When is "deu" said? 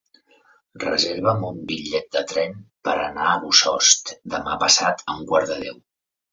5.65-5.81